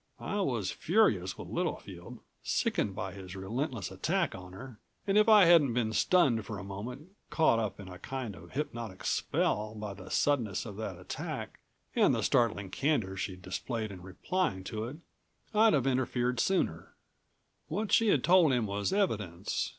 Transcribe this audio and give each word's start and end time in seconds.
I 0.19 0.41
was 0.41 0.71
furious 0.71 1.37
with 1.37 1.49
Littlefield, 1.49 2.21
sickened 2.41 2.95
by 2.95 3.13
his 3.13 3.35
relentless 3.35 3.91
attack 3.91 4.33
on 4.33 4.51
her 4.51 4.79
and 5.05 5.15
if 5.15 5.29
I 5.29 5.45
hadn't 5.45 5.73
been 5.75 5.93
stunned 5.93 6.43
for 6.43 6.57
a 6.57 6.63
moment, 6.63 7.09
caught 7.29 7.59
up 7.59 7.79
in 7.79 7.87
a 7.87 7.99
kind 7.99 8.35
of 8.35 8.53
hypnotic 8.53 9.03
spell 9.05 9.75
by 9.75 9.93
the 9.93 10.09
suddenness 10.09 10.65
of 10.65 10.75
that 10.77 10.97
attack 10.97 11.59
and 11.95 12.15
the 12.15 12.23
startling 12.23 12.71
candor 12.71 13.15
she'd 13.15 13.43
displayed 13.43 13.91
in 13.91 14.01
replying 14.01 14.63
to 14.63 14.85
it 14.85 14.97
I'd 15.53 15.73
have 15.73 15.85
interfered 15.85 16.39
sooner. 16.39 16.95
What 17.67 17.91
she'd 17.91 18.23
told 18.23 18.53
him 18.53 18.65
was 18.65 18.91
evidence. 18.91 19.69